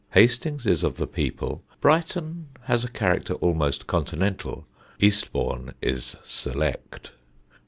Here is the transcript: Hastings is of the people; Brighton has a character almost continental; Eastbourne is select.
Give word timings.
Hastings 0.13 0.65
is 0.65 0.83
of 0.83 0.95
the 0.95 1.05
people; 1.05 1.61
Brighton 1.79 2.47
has 2.63 2.83
a 2.83 2.89
character 2.89 3.35
almost 3.35 3.85
continental; 3.85 4.65
Eastbourne 4.99 5.75
is 5.79 6.15
select. 6.25 7.11